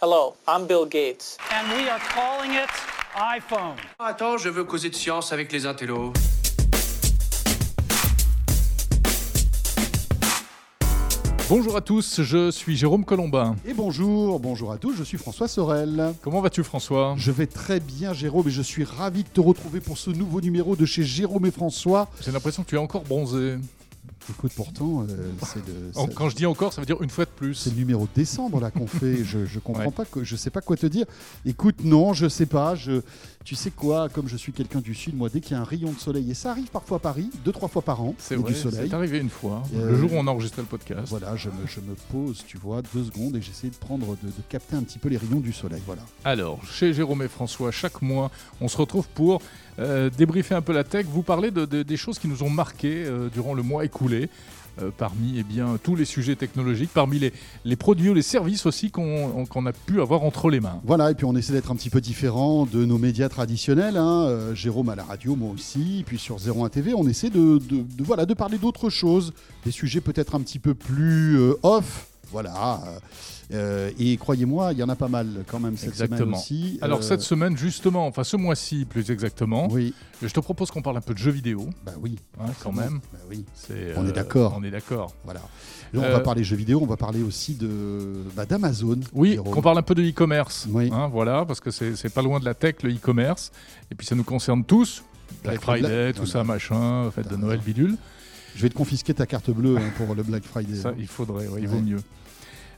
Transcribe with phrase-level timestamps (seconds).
[0.00, 1.36] Hello, I'm Bill Gates.
[1.50, 2.70] And we are calling it
[3.16, 3.74] iPhone.
[3.98, 6.12] Attends, je veux causer de science avec les intellos.
[11.48, 13.56] Bonjour à tous, je suis Jérôme Colombin.
[13.66, 16.14] Et bonjour, bonjour à tous, je suis François Sorel.
[16.22, 17.16] Comment vas-tu François?
[17.18, 20.40] Je vais très bien Jérôme et je suis ravi de te retrouver pour ce nouveau
[20.40, 22.06] numéro de chez Jérôme et François.
[22.24, 23.56] J'ai l'impression que tu es encore bronzé.
[24.30, 25.92] Écoute, pourtant, euh, c'est le.
[25.94, 27.54] Ça- Quand je dis encore, ça veut dire une fois de plus.
[27.54, 29.16] C'est le numéro de décembre là qu'on fait.
[29.24, 29.90] Je, je comprends Ouais.
[29.90, 31.06] pas, que, je sais pas quoi te dire.
[31.46, 32.74] Écoute, non, je sais pas.
[32.74, 33.00] Je,
[33.44, 35.64] tu sais quoi Comme je suis quelqu'un du sud, moi, dès qu'il y a un
[35.64, 38.36] rayon de soleil et ça arrive parfois à Paris, deux trois fois par an, C'est
[38.36, 38.88] vrai, du soleil.
[38.88, 41.08] c'est arrivé une fois, Euh, le jour où on enregistrait le podcast.
[41.08, 44.26] Voilà, je me, je me pose, tu vois, deux secondes et j'essaie de prendre, de,
[44.28, 45.82] de capter un petit peu les rayons du soleil.
[45.86, 46.02] Voilà.
[46.24, 49.40] Alors, chez Jérôme et François, chaque mois, on se retrouve pour
[49.78, 52.50] euh, débriefer un peu la tech, vous parler de, de- des choses qui nous ont
[52.50, 54.28] marqués euh, durant le mois écoulé.
[54.80, 57.32] euh, parmi eh bien, tous les sujets technologiques, parmi les,
[57.76, 60.80] produits ou les services aussi qu'on a pu avoir entre les mains.
[60.84, 63.96] Voilà, et puis on essaie d'être un petit peu différent de nos médias traditionnels.
[63.96, 64.26] hein.
[64.28, 68.34] Euh, Jérôme à la radio, moi aussi, puis sur 01 TV, on essaie de, de-
[68.34, 69.32] parler d'autres choses,
[69.64, 72.06] des sujets peut-être un petit peu plus off.
[72.30, 72.80] Voilà.
[72.86, 72.98] euh,
[73.54, 76.36] euh, et croyez-moi, il y en a pas mal quand même cette semaine Exactement.
[76.38, 76.78] aussi.
[76.82, 80.82] Alors Euh, cette semaine justement, enfin ce mois-ci plus exactement, Oui, je te propose qu'on
[80.82, 82.18] parle un peu de jeux vidéo, bah oui.
[82.38, 83.00] hein, quand même.
[83.12, 84.54] Bah oui, C'est, On est euh, d'accord.
[84.58, 85.14] On est d'accord.
[85.24, 85.40] voilà.
[85.94, 89.00] Là, on Euh, va parler jeux vidéo, on va parler aussi de bah, d'Amazon.
[89.14, 90.66] Oui, qu'on parle un peu de e-commerce.
[90.70, 90.90] Oui.
[90.92, 93.50] hein, voilà, parce que c'est pas loin de la tech, le e-commerce.
[93.90, 95.02] Et puis ça nous concerne tous.
[95.42, 97.96] Black Black- Friday, tout ça, machin, fête de Noël, bidule.
[98.56, 100.74] Je vais te confisquer ta carte bleue hein, pour le Black Friday.
[100.76, 101.74] Ça, il faudrait, ouais, il Ouais.
[101.74, 102.00] vaut mieux.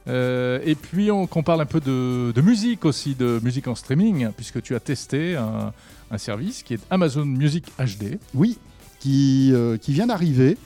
[0.09, 3.75] Euh, et puis on, qu'on parle un peu de, de musique aussi, de musique en
[3.75, 5.73] streaming, puisque tu as testé un,
[6.11, 8.19] un service qui est Amazon Music HD.
[8.35, 8.59] Oui,
[8.99, 10.57] qui, euh, qui vient d'arriver.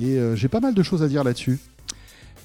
[0.00, 1.58] Et euh, j'ai pas mal de choses à dire là-dessus.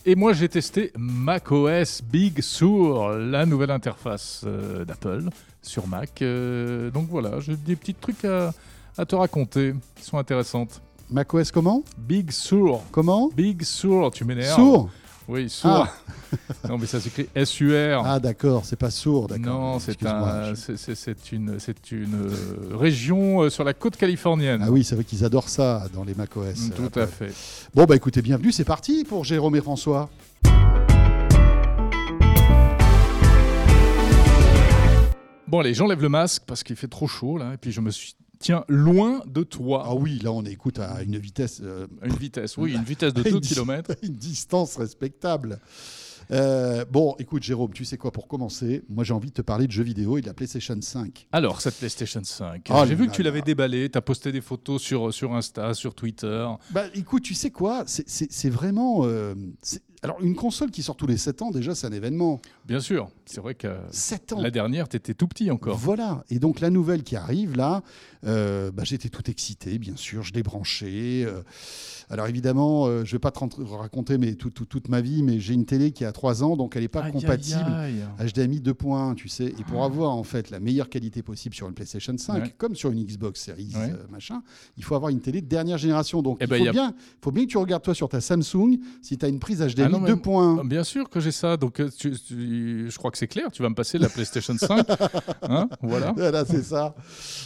[0.08, 5.30] Et moi j'ai testé macOS Big Sur, la nouvelle interface euh, d'Apple
[5.64, 6.22] sur Mac.
[6.22, 8.54] Euh, donc voilà, j'ai des petits trucs à,
[8.98, 10.82] à te raconter qui sont intéressantes.
[11.10, 11.84] macOS comment?
[11.98, 12.82] Big Sur.
[12.92, 13.32] Comment?
[13.36, 14.56] Big Sur, tu m'énerves.
[14.56, 14.90] Sourd
[15.28, 15.88] Oui, Sur.
[16.70, 18.04] non, mais ça s'écrit S-U-R.
[18.06, 19.46] Ah d'accord, c'est pas sourd, d'accord.
[19.46, 20.54] non, c'est un,
[21.32, 24.62] une, c'est une euh, région euh, sur la côte californienne.
[24.64, 26.68] Ah oui, c'est vrai qu'ils adorent ça dans les macOS.
[26.68, 27.34] Mm, Tout à fait.
[27.74, 30.10] Bon bah écoutez, bienvenue, c'est parti pour Jérôme et François.
[35.48, 37.90] Bon, allez, j'enlève le masque parce qu'il fait trop chaud là, et puis je me
[37.92, 38.16] suis
[38.68, 39.84] loin de toi.
[39.88, 43.22] Ah oui, là on écoute à une vitesse, euh, une vitesse, oui, une vitesse de
[43.22, 43.92] à 2 une di- km.
[44.04, 45.60] une distance respectable.
[46.32, 49.68] Euh, bon, écoute Jérôme, tu sais quoi pour commencer Moi j'ai envie de te parler
[49.68, 51.28] de jeux vidéo et de la PlayStation 5.
[51.32, 54.42] Alors, cette PlayStation 5, Oh j'ai vu que tu l'avais déballée, tu as posté des
[54.42, 56.48] photos sur, sur Insta, sur Twitter.
[56.72, 59.02] Bah écoute, tu sais quoi C'est- vraiment...
[59.04, 59.36] euh,
[60.06, 62.40] alors une console qui sort tous les 7 ans, déjà c'est un événement.
[62.66, 65.78] Bien sûr, c'est vrai que 7 ans la dernière, tu étais tout petit encore.
[65.78, 66.24] Voilà.
[66.30, 67.82] Et donc la nouvelle qui arrive là,
[68.26, 70.24] euh, bah, j'étais tout excité, bien sûr.
[70.24, 71.24] Je l'ai branché.
[71.28, 71.42] euh.
[72.10, 73.40] alors évidemment, euh, je vais pas te
[73.76, 76.56] raconter mais tout- tout- toute ma vie, mais j'ai une télé qui a 3 ans,
[76.56, 77.60] donc elle n'est pas Aïe, compatible.
[77.76, 78.04] aïe.
[78.20, 79.46] HDMI 2.1, tu sais.
[79.46, 82.54] Et pour avoir en fait la meilleure qualité possible sur une PlayStation 5, Ouais.
[82.58, 83.94] comme sur une Xbox Series Ouais.
[84.10, 84.42] machin,
[84.78, 86.22] il faut avoir une télé de dernière génération.
[86.22, 88.22] Donc Eh il ben, faut, a- bien, faut bien que tu regardes toi sur ta
[88.22, 90.68] Samsung si tu as une prise HDMI Ah non, mais- 2.1.
[90.68, 93.62] Bien sûr que j'ai ça, donc euh, tu- tu- je crois que c'est clair, tu
[93.62, 94.86] vas me passer la PlayStation 5.
[95.44, 96.12] hein, voilà.
[96.14, 96.96] Voilà, c'est ça.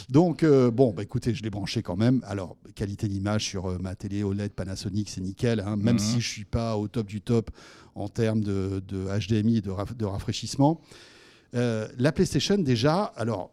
[0.08, 2.20] Donc, euh, bon, bah, écoutez, je l'ai branché quand même.
[2.26, 5.60] Alors, qualité d'image sur euh, ma télé OLED Panasonic, c'est nickel.
[5.60, 5.98] hein, même Mhm.
[5.98, 7.50] si je suis pas au top du top
[7.94, 10.80] en termes de, de HDMI et de, raf- de rafraîchissement.
[11.54, 13.52] Euh, la PlayStation, déjà, alors,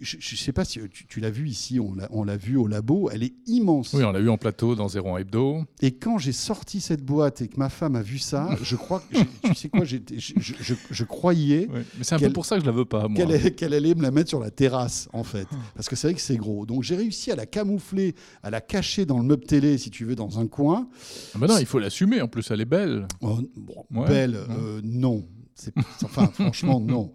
[0.00, 1.94] je ne sais pas si tu, tu l'as vu ici, on
[2.24, 3.92] l'a- vu au labo, elle est immense.
[3.92, 5.64] Oui, on l'a eu en plateau dans 01 Hebdo.
[5.80, 9.00] Et quand j'ai sorti cette boîte et que ma femme a vu ça, je crois
[9.10, 12.62] que, tu sais quoi, je, je- je- croyais Mais c'est un peu pour ça que
[12.62, 13.16] je la veux pas, moi.
[13.50, 15.46] qu'elle allait, me la mettre sur la terrasse, en fait.
[15.74, 16.64] Parce que c'est vrai que c'est gros.
[16.66, 20.04] Donc j'ai réussi à la camoufler, à la cacher dans le meuble télé, si tu
[20.04, 20.88] veux, dans un coin.
[21.34, 23.06] Ah bah non, il faut l'assumer, en plus elle est belle.
[23.20, 24.08] Oh, bon, Ouais.
[24.08, 24.56] Belle, Ouais.
[24.58, 25.24] euh, non.
[26.04, 27.12] Enfin, franchement, non.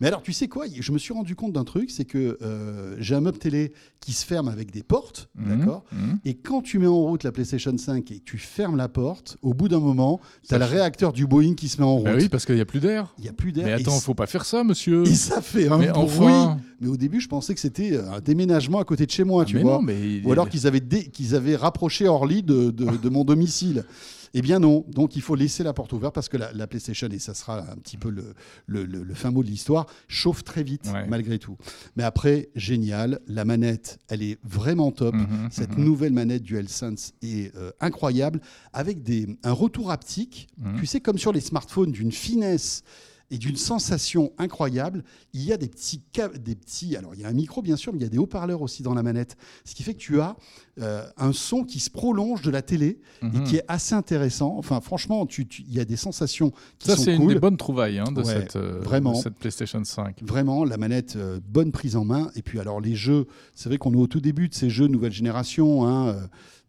[0.00, 0.64] Mais alors, tu sais quoi?
[0.72, 4.12] Je me suis rendu compte d'un truc, c'est que euh, j'ai un meuble télé qui
[4.12, 5.84] se ferme avec des portes, Mhm, d'accord?
[5.92, 6.18] mhm.
[6.24, 9.36] Et quand tu mets en route la PlayStation 5 et que tu fermes la porte,
[9.42, 12.04] au bout d'un moment, tu as le réacteur du Boeing qui se met en route.
[12.04, 13.14] Bah oui, parce qu'il n'y a plus d'air.
[13.18, 13.66] Il n'y a plus d'air.
[13.66, 15.02] Mais attends, faut pas faire ça, monsieur.
[15.06, 16.02] Et ça fait un Mais bruit.
[16.04, 16.58] enfin.
[16.80, 19.46] Mais au début, je pensais que c'était un déménagement à côté de chez moi, Ah,
[19.46, 19.74] tu mais vois.
[19.76, 23.24] non, mais Ou alors qu'ils avaient, dé- qu'ils avaient rapproché Orly de, de- de mon
[23.24, 23.84] domicile.
[24.32, 27.08] Eh bien non, donc il faut laisser la porte ouverte parce que la, la PlayStation,
[27.08, 28.32] et ça sera un petit peu le,
[28.68, 31.04] le- le- le fin mot de l'histoire, chauffe très vite Ouais.
[31.08, 31.56] malgré tout.
[31.96, 35.16] Mais après, génial, la manette, elle est vraiment top.
[35.16, 35.84] Mhm, Cette mhm.
[35.84, 38.40] nouvelle manette DualSense est euh, incroyable,
[38.72, 40.78] avec des, un retour haptique, Mhm.
[40.78, 42.84] tu sais, comme sur les smartphones, d'une finesse
[43.30, 45.04] et d'une sensation incroyable.
[45.34, 46.02] Il y a des petits,
[46.44, 48.18] des petits, alors il y a un micro bien sûr, mais il y a des
[48.18, 50.36] haut-parleurs aussi dans la manette, ce qui fait que tu as
[50.80, 53.44] euh, un son qui se prolonge de la télé et Mhm.
[53.44, 54.54] qui est assez intéressant.
[54.56, 57.56] Enfin, franchement, tu- il y a des sensations qui Ça, sont c'est une des bonnes
[57.58, 59.12] trouvailles hein, de, Ouais, cette, euh, vraiment.
[59.12, 60.22] de cette PlayStation 5.
[60.22, 62.30] Vraiment, la manette, euh, bonne prise en main.
[62.34, 64.86] Et puis, alors, les jeux, c'est vrai qu'on est au tout début de ces jeux
[64.86, 65.86] nouvelle génération.
[65.86, 66.16] hein,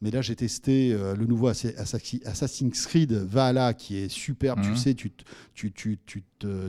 [0.02, 4.60] mais là, j'ai testé euh, le nouveau Assa- Assassi- Assassin's Creed Valhalla, qui est superbe.
[4.60, 4.72] Mhm.
[4.74, 5.12] Tu sais, tu,
[5.54, 6.24] tu, tu, tu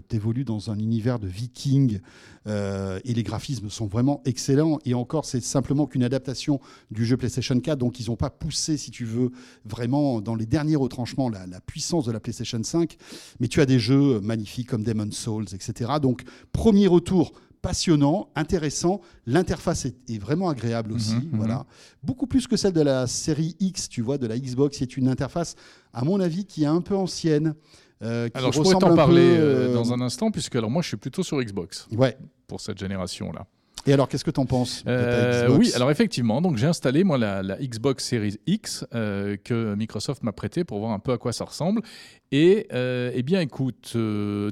[0.08, 2.00] t'évolues dans un univers de vikings.
[2.46, 4.78] euh, et les graphismes sont vraiment excellents.
[4.84, 7.78] Et encore, c'est simplement qu'une adaptation du jeu PlayStation 4.
[7.78, 9.30] Donc, ils n'ont pas poussé, si tu veux,
[9.64, 12.96] vraiment dans les derniers retranchements la, la puissance de la PlayStation 5.
[13.40, 15.92] Mais tu as des jeux magnifiques comme Demon's Souls, etc.
[16.02, 17.32] Donc, premier retour
[17.62, 19.00] passionnant, intéressant.
[19.24, 21.14] L'interface est, est vraiment agréable aussi.
[21.14, 21.36] Mhm, mhm.
[21.38, 21.64] voilà.
[22.02, 24.78] Beaucoup plus que celle de la série X, tu vois, de la Xbox.
[24.78, 25.54] C'est une interface,
[25.94, 27.54] à mon avis, qui est un peu ancienne.
[28.02, 30.70] euh, qui Alors, je pourrais t'en parler peu, euh, euh, dans un instant, puisque alors
[30.70, 32.18] moi, je suis plutôt sur Xbox Ouais.
[32.48, 33.46] pour cette génération-là.
[33.86, 37.02] Et alors, qu'est-ce que tu en penses Euh, Xbox oui, alors effectivement, donc j'ai installé
[37.02, 41.12] moi la, la Xbox Series X euh, que Microsoft m'a prêté pour voir un peu
[41.12, 41.82] à quoi ça ressemble.
[42.30, 43.96] Et euh, eh bien, écoute,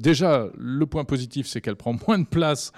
[0.01, 2.73] déjà le point positif, c'est qu'elle prend moins de place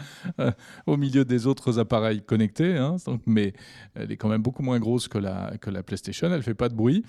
[0.87, 3.55] au milieu des autres appareils connectés, hein, donc, mais
[3.95, 6.31] elle est quand même beaucoup moins grosse que la que la PlayStation.
[6.33, 7.03] Elle fait pas de bruit,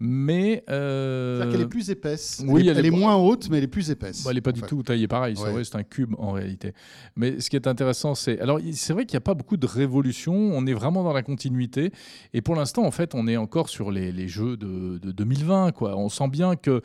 [0.00, 2.42] mais euh, C'est-à-dire qu'elle est plus épaisse.
[2.46, 4.24] oui, elle, est, elle moins haute, mais elle est plus épaisse.
[4.24, 5.52] Bah, elle n'est pas du tout taillée pareil, c'est Ouais.
[5.52, 6.72] vrai, c'est un cube en réalité.
[7.16, 8.40] Mais ce qui est intéressant, c'est.
[8.40, 11.22] Alors, c'est vrai qu'il n'y a pas beaucoup de révolution, on est vraiment dans la
[11.22, 11.92] continuité.
[12.32, 15.72] Et pour l'instant, en fait, on est encore sur les, les jeux de, de 2020.
[15.72, 15.96] Quoi.
[15.96, 16.80] On sent bien que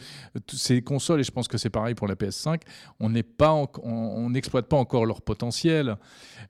[0.52, 2.62] ces consoles, et je pense que c'est pareil pour la PS5,
[3.00, 5.96] on pas en- n'exploite pas encore leur potentiel.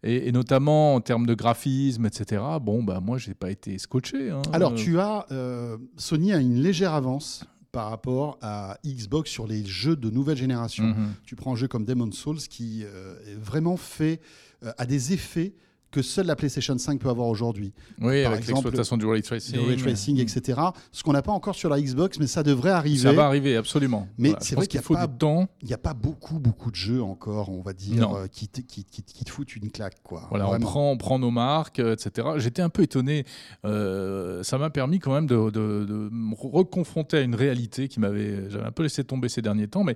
[0.04, 2.42] Et, et notamment en termes de graphisme, etc.
[2.62, 4.30] Bon, bah, moi, je n'ai pas été scotché.
[4.30, 4.42] hein.
[4.52, 5.26] Alors, tu as.
[5.32, 10.38] euh, Sony a une légère avance par rapport à Xbox sur les jeux de nouvelle
[10.38, 10.86] génération.
[10.86, 11.14] mhm.
[11.26, 14.22] Tu prends un jeu comme Demon's Souls qui euh, est vraiment fait
[14.64, 15.54] euh, à des effets
[15.96, 17.72] que seule la PlayStation 5 peut avoir aujourd'hui.
[18.02, 19.56] Oui, Par avec l'exploitation du ray tracing.
[19.56, 20.60] Le ray tracing, etc.
[20.92, 22.98] Ce qu'on n'a pas encore sur la Xbox, mais ça devrait arriver.
[23.04, 24.08] Ça va arriver, absolument.
[24.18, 25.48] Mais Voilà, c'est vrai qu'il a faut pas- du temps.
[25.62, 28.60] Il n'y a pas beaucoup, beaucoup de jeux encore, on va dire, euh, qui, te,
[28.60, 29.96] qui, qui- qui te foutent une claque.
[30.04, 30.28] Quoi.
[30.30, 32.28] Voilà, on prend, on prend nos marques, euh, etc.
[32.38, 33.24] J'étais un peu étonné.
[33.64, 38.00] euh, ça m'a permis quand même de, de- de me reconfronter à une réalité qui
[38.00, 39.84] m'avait, j'avais un peu laissé tomber ces derniers temps.
[39.84, 39.96] Mais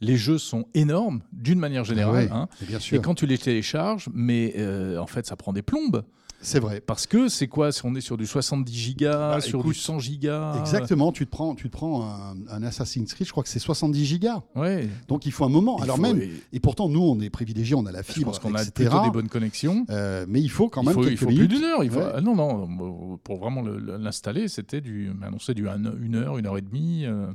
[0.00, 2.26] les jeux sont énormes d'une manière générale.
[2.26, 2.48] Ouais, hein.
[2.62, 3.02] bien Et sûr.
[3.02, 6.04] quand tu les télécharges, mais euh, en fait, ça prend des plombes.
[6.42, 6.80] C'est vrai.
[6.80, 9.78] Parce que c'est quoi Si on est sur du 70 gigas, Bah, sur écoute, du
[9.78, 10.56] 100 gigas.
[10.58, 13.58] Exactement, tu te prends, tu te prends un, un Assassin's Creed, je crois que c'est
[13.58, 14.42] 70 gigas.
[14.56, 14.88] Ouais.
[15.06, 15.76] Donc il faut un moment.
[15.80, 18.28] Il Alors même, et et pourtant nous on est privilégiés, on a la Je fibre,
[18.28, 19.84] pense qu'on a plutôt des bonnes connexions.
[19.90, 21.84] Euh, mais il faut quand il même il plus d'une heure.
[21.84, 21.98] Il faut...
[22.00, 22.12] Ouais.
[22.14, 26.38] ah non, non, pour vraiment le- le- l'installer, c'était du, annoncé du un- une heure,
[26.38, 27.26] une heure et demie, euh,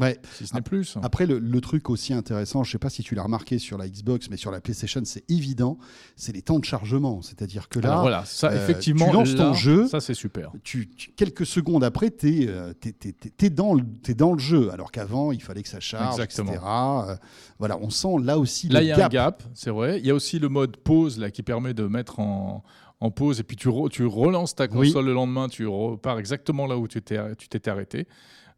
[0.00, 0.18] Ouais.
[0.32, 0.96] si ce n'est plus.
[1.02, 3.78] Après, le, le truc aussi intéressant, je ne sais pas si tu l'as remarqué sur
[3.78, 5.78] la Xbox, mais sur la PlayStation, c'est évident,
[6.16, 7.22] c'est les temps de chargement.
[7.22, 10.14] C'est-à-dire que là, Alors voilà, ça euh, effectivement, tu lances ton là, jeu, ça c'est
[10.14, 10.52] super.
[10.62, 15.32] tu, tu- quelques secondes après, tu es, dans, le- t'es dans le jeu, alors qu'avant,
[15.32, 16.52] il fallait que ça charge, Exactement.
[16.52, 16.64] etc.
[16.66, 17.16] Euh,
[17.58, 19.06] voilà, on sent là aussi Là, le il y a gap.
[19.06, 19.98] un gap, c'est vrai.
[20.00, 22.64] Il y a aussi le mode pause là qui permet de mettre en,
[23.00, 24.88] en pause et puis tu, re- tu relances ta Oui.
[24.88, 28.06] console le lendemain, tu repars exactement là où tu t'étais arrêté.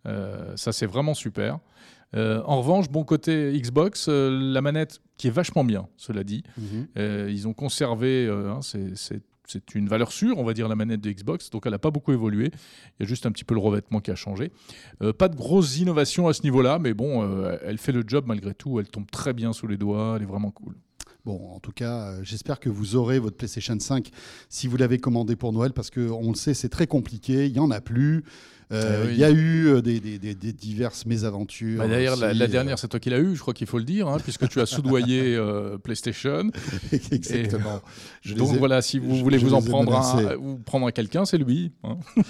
[0.06, 1.58] Euh, ça c'est vraiment super.
[2.14, 6.44] Euh, en revanche, bon côté Xbox, euh, la manette qui est vachement bien, cela dit.
[6.56, 6.87] Mhm.
[6.99, 9.21] Euh, ils ont conservé, hein, c'est-
[9.76, 12.12] une valeur sûre, on va dire, la manette de Xbox, donc elle n'a pas beaucoup
[12.12, 12.47] évolué.
[12.99, 14.50] Il y a juste un petit peu le revêtement qui a changé.
[15.19, 17.25] Pas de grosses innovations à ce niveau-là, mais bon,
[17.62, 18.81] elle fait le job malgré tout.
[18.81, 20.75] Elle tombe très bien sous les doigts, elle est vraiment cool.
[21.25, 24.11] Bon, en tout cas, euh, j'espère que vous aurez votre PlayStation 5
[24.49, 27.59] si vous l'avez commandé pour Noël, parce qu'on le sait, c'est très compliqué, il n'y
[27.59, 28.23] en a plus.
[28.73, 29.12] Euh, Eh oui.
[29.14, 31.78] Il y a eu euh, des, des- des- des diverses mésaventures.
[31.78, 33.85] Bah, D'ailleurs, la, euh, dernière, c'est toi qui l'as eu, je crois qu'il faut le
[33.85, 36.50] dire, hein, puisque tu as soudoyé euh, PlayStation.
[37.12, 37.80] Exactement.
[38.37, 40.90] Donc ai- voilà, si vous je- voulez je vous en prendre un, ou prendre un
[40.90, 41.73] quelqu'un, c'est lui.
[41.85, 41.99] hein.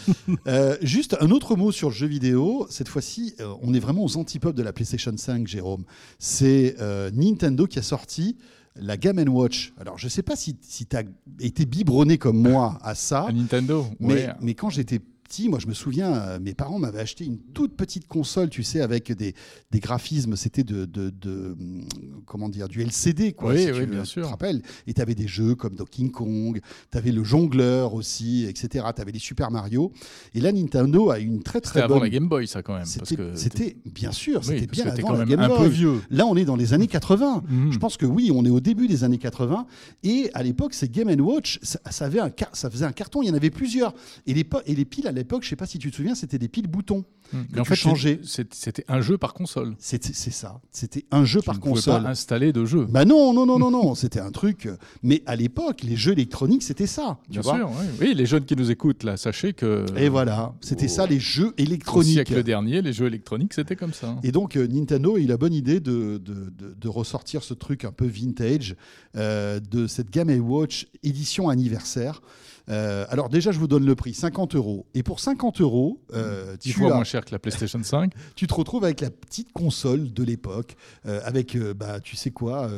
[0.46, 2.66] Euh, juste un autre mot sur le jeu vidéo.
[2.70, 5.84] Cette fois-ci, on est vraiment aux antipodes de la PlayStation 5, Jérôme.
[6.18, 6.76] C'est
[7.14, 8.36] Nintendo qui a sorti
[8.76, 9.72] la Game Watch.
[9.80, 11.02] Alors, je ne sais pas si, si tu as
[11.40, 13.22] été biberonné comme moi à ça.
[13.28, 13.86] À Nintendo.
[14.00, 14.28] Mais, ouais.
[14.42, 17.76] mais quand j'étais petit, moi je me souviens, euh, mes parents m'avaient acheté une toute
[17.76, 19.34] petite console, tu sais, avec des,
[19.70, 21.84] des graphismes, c'était de, de, de, hum,
[22.26, 23.52] comment dire, du LCD, quoi.
[23.52, 24.22] Oui, si oui, tu bien sûr.
[24.24, 28.44] Te rappelles Et tu avais des jeux comme Donkey Kong, tu avais le jongleur aussi,
[28.48, 28.86] etc.
[28.94, 29.92] Tu avais les Super Mario.
[30.34, 32.04] Et là, Nintendo a une très C'était très avant bonne.
[32.04, 32.84] la Game Boy, ça quand même.
[32.84, 35.58] C'était, c'était- bien sûr, c'était bien avant quand la même Game un Boy.
[35.58, 36.00] peu vieux.
[36.10, 37.42] Là, on est dans les années 80.
[37.48, 37.72] Mhm.
[37.72, 39.66] Je pense que oui, on est au début des années 80.
[40.02, 43.22] Et à l'époque, ces Game Watch, ça, ça avait un ça faisait un carton.
[43.22, 43.94] Il y en avait plusieurs.
[44.26, 46.46] Et les, et les piles l'époque, je sais pas si tu te souviens, c'était des
[46.48, 47.04] piles boutons.
[47.32, 48.20] Mais que en fait,
[48.52, 49.74] c'était un jeu par console.
[49.80, 50.60] C'est ça.
[50.70, 52.02] C'était un jeu Tu par ne console.
[52.04, 52.86] pas installer de jeu.
[52.88, 53.94] Bah non, non, non, non, non.
[53.96, 54.66] C'était un truc.
[54.66, 57.18] euh, Mais à l'époque, les jeux électroniques, c'était ça.
[57.24, 57.56] tu Bien vois.
[57.56, 57.86] sûr, oui.
[58.00, 59.84] Oui, les jeunes qui nous écoutent, là, sachez que.
[59.96, 60.54] Et voilà.
[60.60, 62.12] C'était au- ça, les jeux Au électroniques.
[62.12, 64.16] siècle dernier, les jeux électroniques, c'était comme ça.
[64.22, 67.54] Et donc euh, Nintendo a eu la bonne idée de, de, de- de ressortir ce
[67.54, 68.76] truc un peu vintage
[69.16, 72.20] euh, de cette Game Watch édition anniversaire.
[72.68, 74.86] Euh, alors déjà, je vous donne le prix, 50 euros.
[74.94, 78.12] Et pour 50 euros, euh, 10 tu, fois as- moins cher que la PlayStation 5.
[78.34, 82.68] tu te retrouves avec la petite console de l'époque, euh, avec, bah, tu sais quoi,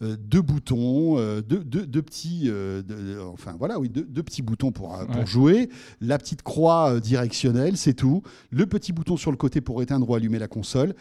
[0.00, 2.50] deux boutons, deux, deux- deux petits,
[3.32, 5.26] enfin voilà, oui, deux, petits boutons pour, pour Ouais.
[5.26, 5.68] jouer,
[6.00, 10.14] la petite croix directionnelle, c'est tout, le petit bouton sur le côté pour éteindre ou
[10.14, 10.94] allumer la console.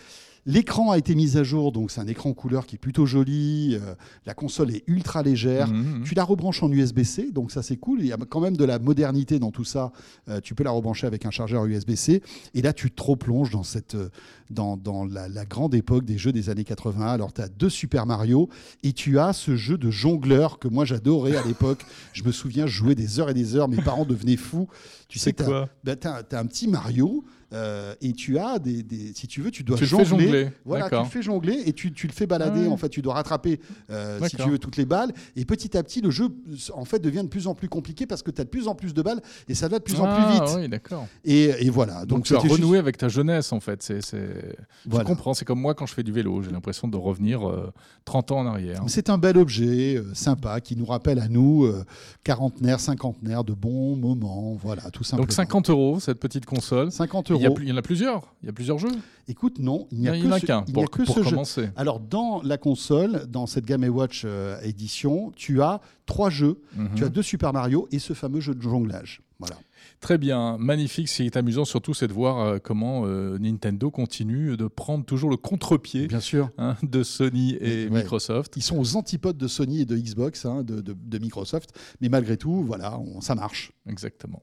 [0.48, 3.76] L'écran a été mis à jour, donc c'est un écran couleur qui est plutôt joli.
[3.82, 3.96] euh,
[4.28, 5.68] la console est ultra légère.
[5.68, 6.04] Mhm.
[6.04, 8.02] Tu la rebranches en USB-C, donc ça c'est cool.
[8.02, 9.92] Il y a quand même de la modernité dans tout ça.
[10.30, 12.22] Euh, tu peux la rebrancher avec un chargeur USB-C.
[12.54, 14.10] Et là, tu te replonges dans, cette, euh,
[14.52, 17.08] dans, dans la, la grande époque des jeux des années 80.
[17.08, 18.48] Alors, tu as deux Super Mario
[18.84, 21.84] et tu as ce jeu de jongleur que moi j'adorais à l'époque.
[22.14, 23.68] Je me souviens, je jouais des heures et des heures.
[23.68, 24.68] Mes parents devenaient fous.
[25.08, 25.70] Tu sais t'as- quoi?
[25.84, 25.94] bah,
[26.34, 27.24] un petit Mario.
[27.54, 30.35] euh, et tu as des, des- si tu veux, tu dois Tu le jongler.
[30.44, 32.68] Jongler, Voilà, tu le fais jongler et tu, tu le fais balader.
[32.68, 35.12] En fait, tu dois rattraper, euh, si tu veux, toutes les balles.
[35.36, 36.30] Et petit à petit, le jeu
[36.74, 38.76] en fait devient de plus en plus compliqué parce que tu as de plus en
[38.76, 40.56] plus de balles et ça va de plus en Ah, plus vite.
[40.58, 41.08] Oui, d'accord.
[41.24, 42.00] Et, et voilà.
[42.06, 43.82] Donc, Donc, tu as juste- renoué avec ta jeunesse, en fait.
[43.84, 44.58] C'est, c'est...
[44.86, 45.04] Voilà.
[45.04, 45.34] Je comprends.
[45.34, 46.42] C'est comme moi quand je fais du vélo.
[46.42, 47.72] J'ai l'impression de revenir euh,
[48.06, 48.82] 30 ans en arrière.
[48.88, 51.84] C'est un bel objet euh, sympa qui nous rappelle à nous, euh,
[52.24, 54.54] quarantenaires, cinquantenaires, de bons moments.
[54.62, 55.26] Voilà, tout simplement.
[55.26, 56.92] Donc 50 euros, cette petite console.
[56.92, 57.58] 50 Il y, a, euros.
[57.62, 58.34] il y en a plusieurs.
[58.42, 58.92] Il y a plusieurs jeux.
[59.28, 61.24] Écoute, non, il n'y a que n'y en a qu'un il pour, que pour ce
[61.24, 61.30] jeu.
[61.32, 61.70] commencer.
[61.76, 66.62] Alors, dans la console, dans cette Game Watch euh, édition, tu as trois jeux.
[66.76, 66.90] Mhm.
[66.96, 69.22] Tu as deux Super Mario et ce fameux jeu de jonglage.
[69.40, 69.56] Voilà.
[70.00, 71.10] Très bien, magnifique.
[71.10, 75.04] Ce qui est amusant surtout, c'est de voir euh, comment euh, Nintendo continue de prendre
[75.06, 76.50] toujours le contre-pied Bien sûr.
[76.58, 78.00] hein, de Sony et Ouais.
[78.02, 78.54] Microsoft.
[78.56, 81.70] Ils sont aux antipodes de Sony et de Xbox, hein, de, de- de Microsoft.
[82.02, 83.72] Mais malgré tout, voilà, on- ça marche.
[83.90, 84.40] Exactement.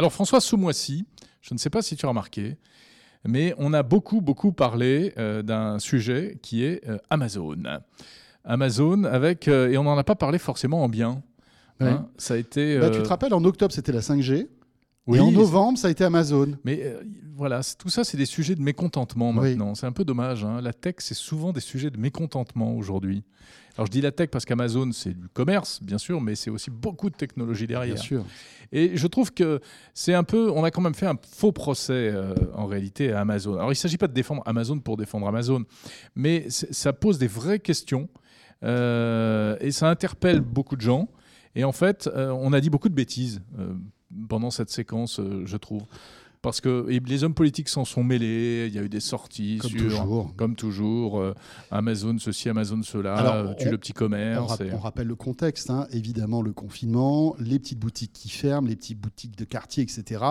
[0.00, 1.04] Alors François, ce mois-ci,
[1.42, 2.56] je ne sais pas si tu as remarqué,
[3.28, 7.58] mais on a beaucoup, beaucoup parlé euh, d'un sujet qui est euh, Amazon.
[8.42, 11.22] Amazon, avec, euh, et on n'en a pas parlé forcément en bien.
[11.80, 12.08] hein.
[12.16, 12.78] Ça a été...
[12.78, 14.48] Bah, tu te rappelles, en octobre, c'était la 5G.
[15.06, 16.52] Oui, et en novembre, ça a été Amazon.
[16.64, 17.02] Mais euh,
[17.34, 19.50] voilà, tout ça, c'est des sujets de mécontentement Oui.
[19.50, 19.74] maintenant.
[19.74, 20.44] C'est un peu dommage.
[20.44, 20.60] hein.
[20.60, 23.24] La tech, c'est souvent des sujets de mécontentement aujourd'hui.
[23.76, 26.70] Alors je dis la tech parce qu'Amazon, c'est du commerce, bien sûr, mais c'est aussi
[26.70, 27.94] beaucoup de technologie derrière.
[27.94, 28.24] Bien sûr.
[28.72, 29.60] Et je trouve que
[29.94, 33.20] c'est un peu, on a quand même fait un faux procès euh, en réalité à
[33.20, 33.54] Amazon.
[33.54, 35.64] Alors il ne s'agit pas de défendre Amazon pour défendre Amazon,
[36.14, 38.08] mais ça pose des vraies questions
[38.64, 41.08] euh, et ça interpelle beaucoup de gens.
[41.54, 43.40] Et en fait, euh, on a dit beaucoup de bêtises
[44.28, 45.82] pendant cette séquence, euh, je trouve.
[46.42, 49.70] Parce que les hommes politiques s'en sont mêlés, il y a eu des sorties Comme
[49.72, 50.34] sur, toujours.
[50.36, 51.34] comme toujours, euh,
[51.70, 54.58] Amazon ceci, Amazon cela, Alors, euh, on- le petit On, commerce.
[54.62, 55.86] et- on rappelle le contexte, hein.
[55.92, 60.22] évidemment le confinement, les petites boutiques qui ferment, les petites boutiques de quartier, etc.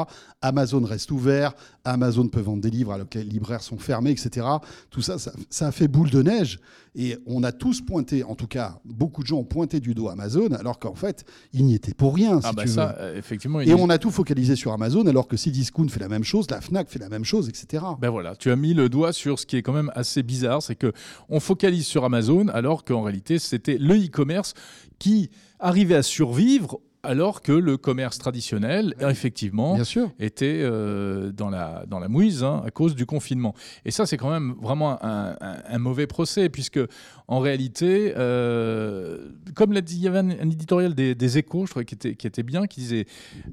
[0.42, 1.54] Amazon reste ouvert,
[1.86, 4.48] Amazon peut vendre des livres alors que les libraires sont fermés, etc.
[4.90, 6.60] Tout ça, ça, ça a fait boule de neige.
[6.96, 10.10] Et on a tous pointé, en tout cas, beaucoup de gens ont pointé du dos
[10.10, 11.24] Amazon, alors qu'en fait,
[11.54, 13.04] ils n'y étaient pour rien, si ah bah tu ça, veux.
[13.04, 13.62] euh, effectivement.
[13.62, 16.50] Et il- on a tout focalisé sur Amazon, alors que Cdiscount fait la même chose,
[16.50, 17.84] la Fnac fait la même chose, etc.
[18.00, 20.62] Ben voilà, tu as mis le doigt sur ce qui est quand même assez bizarre,
[20.62, 20.94] c'est que
[21.30, 24.54] on focalise sur Amazon alors qu'en réalité c'était le e-commerce
[24.98, 25.30] qui
[25.60, 30.12] arrivait à survivre alors que le commerce traditionnel, effectivement, Bien sûr.
[30.20, 33.56] était euh, dans, la, dans la mouise hein, à cause du confinement.
[33.86, 36.80] Et ça, c'est quand même vraiment un, un- un mauvais procès, puisque
[37.28, 41.66] en réalité, euh, comme l'a dit, il y avait un, un éditorial des, des échos,
[41.66, 43.06] je trouvais, qui était, qui était bien, qui disait,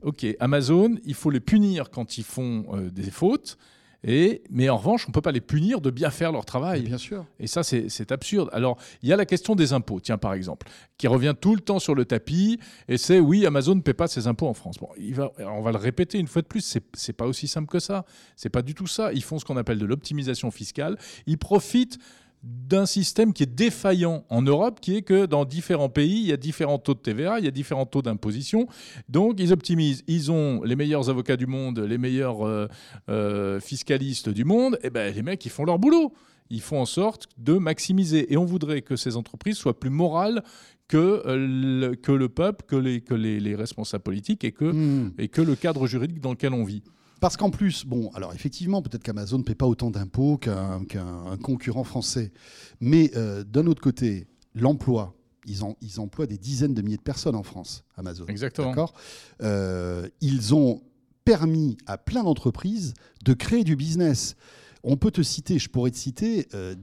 [0.03, 3.59] OK, Amazon, il faut les punir quand ils font euh, des fautes,
[4.05, 6.83] et, mais en revanche, on ne peut pas les punir de bien faire leur travail.
[6.83, 7.27] Bien sûr.
[7.41, 8.49] Et ça, c'est absurde.
[8.53, 11.61] Alors, il y a la question des impôts, tiens, par exemple, qui revient tout le
[11.61, 12.59] temps sur le tapis.
[12.89, 14.79] Et c'est oui, Amazon ne paie pas ses impôts en France.
[14.79, 17.69] Bon, il va, on va le répéter une fois de plus, c'est pas aussi simple
[17.69, 18.05] que ça.
[18.37, 19.13] C'est pas du tout ça.
[19.13, 20.97] Ils font ce qu'on appelle de l'optimisation fiscale.
[21.27, 21.99] Ils profitent
[22.43, 26.33] d'un système qui est défaillant en Europe, qui est que dans différents pays, il y
[26.33, 28.69] a différents taux de TVA, il y a différents taux d'imposition.
[29.09, 30.05] Donc, ils optimisent.
[30.07, 32.69] Ils ont les meilleurs avocats du monde, les meilleurs euh,
[33.09, 34.79] euh, fiscalistes du monde.
[34.83, 36.13] Et ben, les mecs, ils font leur boulot.
[36.51, 38.33] Ils font en sorte de maximiser.
[38.33, 40.43] Et on voudrait que ces entreprises soient plus morales
[40.89, 44.67] que, euh, le, que le peuple, que, les, que les, les responsables politiques et que,
[44.67, 45.13] Hmm.
[45.19, 46.83] et que le cadre juridique dans lequel on vit.
[47.21, 51.25] Parce qu'en plus, bon, alors effectivement, peut-être qu'Amazon ne paie pas autant d'impôts qu'un qu'un-
[51.31, 52.33] un concurrent français.
[52.81, 55.13] Mais euh, d'un autre côté, l'emploi,
[55.49, 58.25] Ils, en- ils emploient des dizaines de milliers de personnes en France, Amazon.
[58.27, 58.67] Exactement.
[58.71, 58.95] D'accord?
[59.43, 60.83] Euh, Ils ont
[61.25, 62.95] permis à plein d'entreprises
[63.25, 64.35] de créer du business.
[64.83, 66.75] On peut te citer, je pourrais te citer, euh,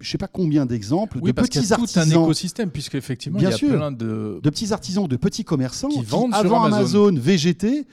[0.00, 2.70] je sais pas combien d'exemples Oui, de parce petits y a tout un artisans, écosystème,
[2.70, 3.68] puisqu'effectivement, il Bien y a sûr.
[3.70, 4.40] plein de.
[4.42, 7.08] de petits artisans, de petits commerçants Qui qui, vendent sur Amazon.
[7.08, 7.20] Amazon.
[7.20, 7.86] VGT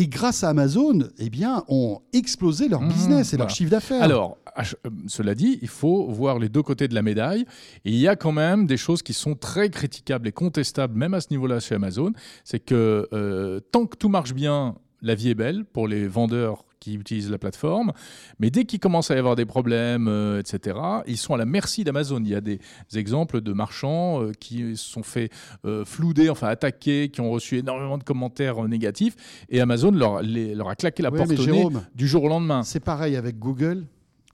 [0.00, 3.54] et grâce à Amazon, eh bien, ont explosé leur Mhm, business et leur voilà.
[3.54, 4.02] chiffre d'affaires.
[4.02, 4.62] Alors, euh,
[5.08, 7.42] cela dit, il faut voir les deux côtés de la médaille.
[7.84, 11.14] Et il y a quand même des choses qui sont très critiquables et contestables, même
[11.14, 12.12] à ce niveau-là chez Amazon.
[12.44, 16.64] C'est que euh, tant que tout marche bien, la vie est belle pour les vendeurs
[16.80, 17.92] qui utilisent la plateforme.
[18.38, 20.78] Mais dès qu'il commence à y avoir des problèmes, euh, etc.,
[21.08, 22.20] ils sont à la merci d'Amazon.
[22.20, 22.60] Il y a des
[22.94, 25.30] exemples de marchands euh, qui se sont fait
[25.64, 29.16] euh, flouder, enfin attaquer, qui ont reçu énormément de commentaires négatifs.
[29.48, 32.06] Et Amazon leur, les- leur a claqué la Ouais, porte mais au nez Jérôme, du
[32.06, 32.62] jour au lendemain.
[32.62, 33.86] c'est pareil avec Google,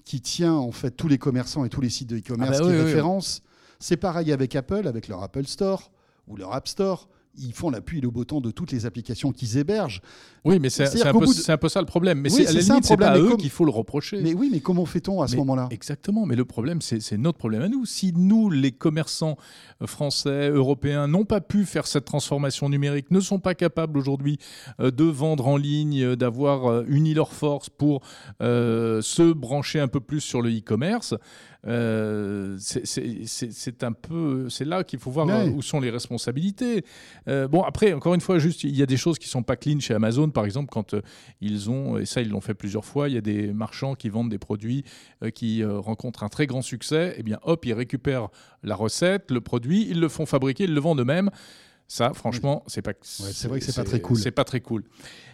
[0.04, 2.64] qui tient en fait tous les commerçants et tous les sites de e-commerce Ah bah
[2.66, 3.42] qui oui, oui, référencent.
[3.78, 5.90] C'est pareil avec Apple, avec leur Apple Store
[6.28, 7.08] ou leur App Store.
[7.36, 10.00] Ils font l'appui et le beau temps de toutes les applications qu'ils hébergent.
[10.44, 12.20] Oui, mais c'est un, de- un peu ça le problème.
[12.20, 14.20] Mais Oui, c'est à la c'est pas à eux comme- qu'il faut le reprocher.
[14.22, 15.68] Mais oui, mais comment fait-on à ce moment-là?
[15.70, 17.86] Exactement, mais le problème, c'est notre problème à nous.
[17.86, 19.36] Si nous, les commerçants
[19.84, 24.38] français, européens, n'ont pas pu faire cette transformation numérique, ne sont pas capables aujourd'hui
[24.80, 28.02] euh, de vendre en ligne, euh, d'avoir euh, uni leur force pour
[28.42, 31.14] euh, se brancher un peu plus sur le e-commerce,
[31.66, 35.48] euh, c'est- un peu, c'est là qu'il faut voir Ouais.
[35.48, 36.84] euh, où sont les responsabilités.
[37.28, 39.56] Euh, bon, après, encore une fois, juste, il y a des choses qui sont pas
[39.56, 41.00] clean chez Amazon, par exemple, quand euh,
[41.40, 44.08] ils ont, et ça ils l'ont fait plusieurs fois, il y a des marchands qui
[44.08, 44.84] vendent des produits
[45.34, 48.28] qui rencontrent un très grand succès, et bien hop, ils récupèrent
[48.62, 51.30] la recette, le produit, ils le font fabriquer, ils le vendent eux-mêmes.
[51.86, 52.92] Ça, franchement, c'est pas.
[53.02, 54.16] c'est vrai que c'est pas très cool.
[54.16, 54.84] C'est pas très cool.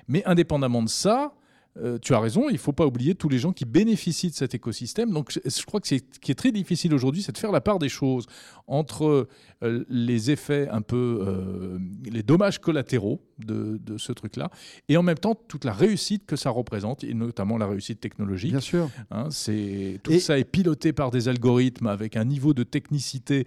[0.09, 1.33] Mais indépendamment de ça,
[1.77, 4.35] euh, tu as raison, il ne faut pas oublier tous les gens qui bénéficient de
[4.35, 5.11] cet écosystème.
[5.13, 7.61] Donc, je, je crois que ce qui est très difficile aujourd'hui, c'est de faire la
[7.61, 8.27] part des choses
[8.67, 9.29] entre
[9.63, 14.51] euh, les effets un peu, euh, les dommages collatéraux de, de ce truc-là,
[14.89, 18.51] et en même temps toute la réussite que ça représente, et notamment la réussite technologique.
[18.51, 18.91] Bien sûr.
[19.11, 23.47] Hein, c'est tout Et- ça est piloté par des algorithmes avec un niveau de technicité.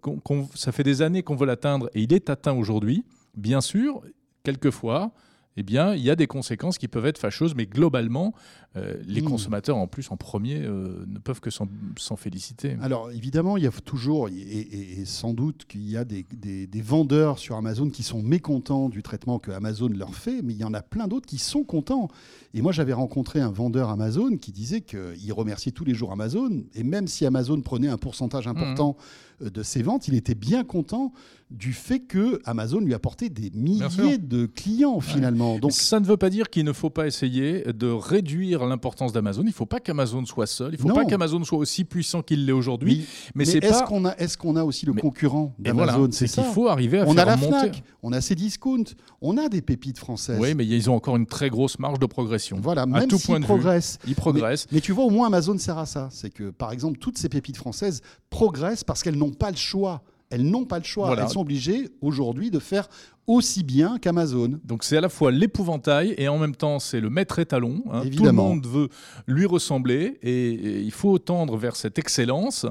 [0.00, 3.04] qu'on- qu'on- ça fait des années qu'on veut l'atteindre et il est atteint aujourd'hui.
[3.36, 4.02] Bien sûr,
[4.42, 5.12] quelquefois,
[5.56, 8.32] eh bien, il y a des conséquences qui peuvent être fâcheuses, mais globalement,
[8.76, 9.24] euh, les Hmm.
[9.24, 12.76] consommateurs en plus en premier euh, ne peuvent que s'en féliciter.
[12.80, 16.24] Alors évidemment, il y a toujours, et, et- et sans doute qu'il y a des,
[16.32, 20.52] des- des vendeurs sur Amazon qui sont mécontents du traitement que Amazon leur fait, mais
[20.54, 22.08] il y en a plein d'autres qui sont contents.
[22.54, 26.62] Et moi, j'avais rencontré un vendeur Amazon qui disait qu'il remerciait tous les jours Amazon,
[26.74, 29.02] et même si Amazon prenait un pourcentage important euh,
[29.40, 31.12] de ses ventes, il était bien content
[31.50, 35.58] du fait que Amazon lui apportait des milliers de clients finalement.
[35.58, 39.42] Donc ça ne veut pas dire qu'il ne faut pas essayer de réduire l'importance d'Amazon.
[39.42, 40.68] Il ne faut pas qu'Amazon soit seul.
[40.74, 40.94] Il ne faut Non.
[40.94, 42.98] pas qu'Amazon soit aussi puissant qu'il l'est aujourd'hui.
[43.34, 43.86] Mais, mais c'est est-ce pas.
[43.86, 46.52] qu'on a, est-ce qu'on a aussi le Mais- concurrent Et voilà, d'Amazon c'est ça qu'il
[46.52, 47.48] faut arriver à On faire a la monter.
[47.58, 48.84] Fnac, on a Cdiscount,
[49.20, 50.38] on a des pépites françaises.
[50.40, 52.58] Oui, mais ils ont encore une très grosse marge de progression.
[52.62, 53.98] Voilà, à même tout s'ils point de progressent.
[54.04, 54.10] vue.
[54.12, 54.68] Ils progressent.
[54.70, 56.08] Mais tu vois, au moins Amazon sert à ça.
[56.12, 60.02] C'est que, par exemple, toutes ces pépites françaises progressent parce qu'elles n'ont pas le choix.
[60.30, 61.06] Elles n'ont pas le choix.
[61.08, 61.24] Voilà.
[61.24, 62.88] Elles sont obligées aujourd'hui de faire
[63.26, 64.60] aussi bien qu'Amazon.
[64.64, 67.82] Donc c'est à la fois l'épouvantail et en même temps c'est le maître étalon.
[67.92, 68.02] hein.
[68.16, 68.88] Tout le monde veut
[69.26, 72.64] lui ressembler et, et il faut tendre vers cette excellence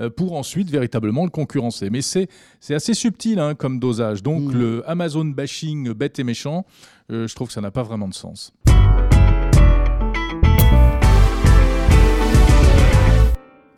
[0.00, 1.88] euh, pour ensuite véritablement le concurrencer.
[1.90, 2.28] Mais c'est
[2.60, 4.22] c'est assez subtil hein, comme dosage.
[4.22, 4.52] Donc Mm.
[4.58, 6.66] le Amazon bashing bête et méchant,
[7.10, 8.52] euh, je trouve que ça n'a pas vraiment de sens.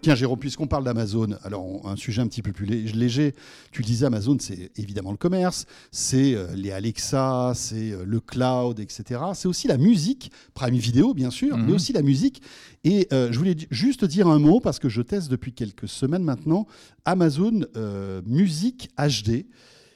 [0.03, 3.35] Tiens, Jérôme, puisqu'on parle d'Amazon, alors un sujet un petit peu plus lé- léger.
[3.71, 8.19] Tu le disais, Amazon, c'est évidemment le commerce, c'est euh, les Alexa, c'est euh, le
[8.21, 9.21] cloud, etc.
[9.35, 11.67] C'est aussi la musique, Prime Video, bien sûr, Mhm.
[11.67, 12.41] mais aussi la musique.
[12.83, 16.25] Et euh, je voulais juste dire un mot, parce que je teste depuis quelques semaines
[16.25, 16.67] maintenant,
[17.05, 19.45] Amazon euh, Musique HD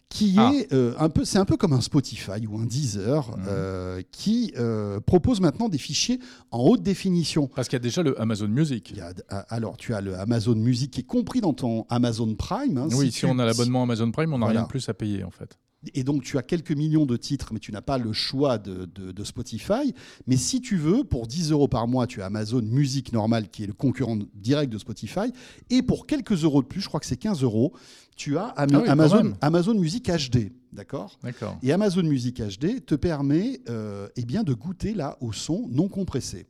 [0.09, 0.53] qui Ah.
[0.55, 3.45] est euh, un peu, c'est un peu comme un Spotify ou un Deezer, Mhm.
[3.49, 6.21] euh, qui euh, propose maintenant des fichiers
[6.53, 7.49] en haute définition.
[7.49, 8.91] Parce qu'il y a déjà le Amazon Music.
[8.91, 9.13] Il y a-
[9.49, 12.79] alors, tu as le Amazon Music qui est compris dans ton Amazon Prime.
[12.79, 14.61] hein, oui, si, on a l'abonnement Amazon Prime, on n'a Voilà.
[14.61, 15.59] rien de plus à payer en fait.
[15.93, 18.87] Et donc, tu as quelques millions de titres, mais tu n'as pas le choix de,
[18.87, 19.93] de- de Spotify.
[20.27, 23.65] Mais si tu veux, pour 10 euros par mois, tu as Amazon Music normal, qui
[23.65, 25.31] est le concurrent direct de Spotify.
[25.69, 27.75] Et pour quelques euros de plus, je crois que c'est 15 euros,
[28.17, 29.33] tu as Am- Ah oui, Amazon.
[29.41, 30.53] Amazon Music HD.
[30.75, 31.19] D'accord?
[31.63, 35.89] Et Amazon Music HD te permet euh, eh bien, de goûter là au son non
[35.89, 36.47] compressé.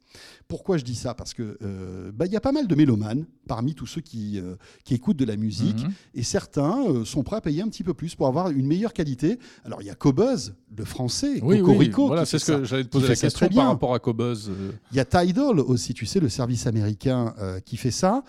[0.48, 1.14] Pourquoi je dis ça?
[1.14, 4.54] Parce que euh, bah, y a pas mal de mélomanes parmi tous ceux qui, euh,
[4.84, 5.92] qui écoutent de la musique Mhm.
[6.14, 8.92] et certains euh, sont prêts à payer un petit peu plus pour avoir une meilleure
[8.92, 9.38] qualité.
[9.64, 12.64] Alors il y a Cobuzz, le français, Oui, oui, Cocorico, voilà, qui c'est ce que
[12.64, 14.48] j'allais te poser la question par rapport à Cobuzz.
[14.50, 17.34] euh, Il y a Tidal aussi, tu sais, le service américain
[17.64, 18.22] qui fait ça.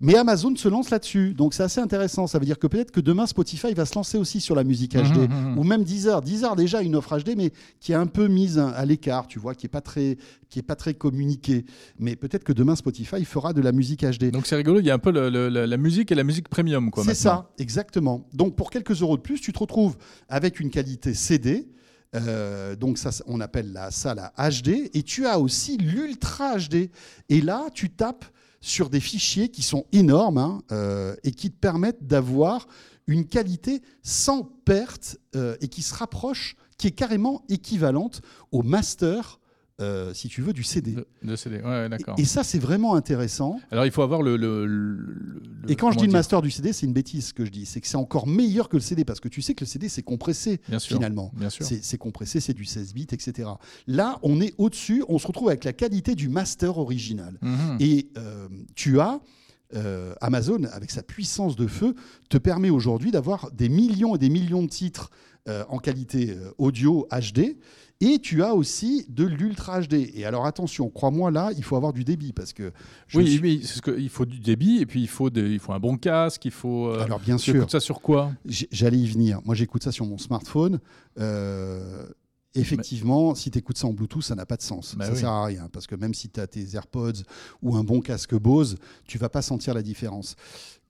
[0.00, 1.34] Mais Amazon se lance là-dessus.
[1.34, 2.26] Donc c'est assez intéressant.
[2.26, 4.94] Ça veut dire que peut-être que demain, Spotify va se lancer aussi sur la musique
[4.96, 5.28] HD.
[5.38, 5.58] Mhm.
[5.58, 6.20] Ou même Deezer.
[6.22, 9.54] Deezer, déjà, une offre HD, mais qui est un peu mise à l'écart, tu vois,
[9.54, 11.64] qui n'est pas, très- qui est pas très communiquée.
[11.98, 14.30] Mais peut-être que demain, Spotify fera de la musique HD.
[14.30, 16.24] Donc c'est rigolo, il y a un peu le- le- la, la musique et la
[16.24, 16.90] musique premium.
[16.90, 17.04] quoi.
[17.04, 18.26] C'est ça, exactement.
[18.34, 19.96] Donc pour quelques euros de plus, tu te retrouves
[20.28, 21.68] avec une qualité CD.
[22.14, 24.90] euh, donc ça, on appelle la, ça la HD.
[24.94, 26.90] Et tu as aussi l'Ultra HD.
[27.28, 28.24] Et là, tu tapes
[28.60, 32.66] sur des fichiers qui sont énormes hein, euh, et qui te permettent d'avoir
[33.08, 39.40] une qualité sans perte euh, et qui se rapproche, qui est carrément équivalente au master,
[39.80, 40.92] euh, si tu veux, du CD.
[40.92, 42.16] De, de CD, ouais, d'accord.
[42.18, 43.60] Et ça, c'est vraiment intéressant.
[43.70, 44.36] Alors il faut avoir le.
[44.36, 47.50] le- Et quand je dis le master du CD, c'est une bêtise ce que je
[47.50, 47.64] dis.
[47.64, 49.88] C'est que c'est encore meilleur que le CD parce que tu sais que le CD
[49.88, 50.96] c'est compressé Bien sûr.
[50.96, 51.30] finalement.
[51.36, 51.64] Bien sûr.
[51.64, 53.48] C'est c'est compressé, c'est du 16 bits, etc.
[53.86, 57.38] Là, on est au-dessus, on se retrouve avec la qualité du master original.
[57.40, 57.76] Mhm.
[57.80, 59.20] Et euh, tu as.
[59.74, 61.94] Euh, Amazon, avec sa puissance de feu,
[62.28, 65.10] te permet aujourd'hui d'avoir des millions et des millions de titres
[65.48, 67.56] euh, en qualité euh, audio HD.
[68.00, 70.08] Et tu as aussi de l'Ultra HD.
[70.14, 72.70] Et alors attention, crois-moi, là, il faut avoir du débit parce que.
[73.14, 75.58] Oui, suis- oui, ce que, il faut du débit et puis il faut, des- il
[75.58, 76.86] faut un bon casque, il faut.
[76.86, 77.56] euh, Alors bien tu sûr.
[77.56, 78.30] écoutes ça sur quoi?
[78.46, 79.40] J'allais y venir.
[79.44, 80.78] Moi, j'écoute ça sur mon smartphone.
[81.18, 82.06] Euh,
[82.54, 84.94] effectivement, si tu écoutes ça en Bluetooth, ça n'a pas de sens.
[84.96, 85.18] Bah ça oui.
[85.18, 85.68] sert à rien.
[85.72, 87.22] Parce que même si tu as tes AirPods
[87.62, 90.34] ou un bon casque Bose, tu vas pas sentir la différence.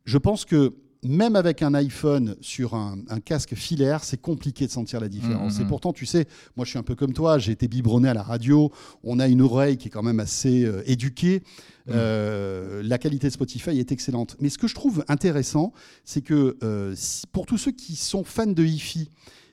[0.05, 4.73] Je pense que même avec un iPhone sur un, un casque filaire, c'est compliqué de
[4.73, 5.59] sentir la différence.
[5.59, 5.65] Mhm.
[5.65, 8.15] Et pourtant, tu sais, moi je suis un peu comme toi, j'ai été biberonné à
[8.15, 8.73] la radio,
[9.05, 11.43] on a une oreille qui est quand même assez euh, éduquée.
[11.89, 14.37] Euh, la qualité de Spotify est excellente.
[14.41, 15.73] Mais ce que je trouve intéressant,
[16.05, 19.09] c'est que euh, si- pour tous ceux qui sont fans de hi-fi